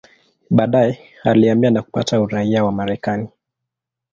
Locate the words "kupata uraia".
1.81-2.63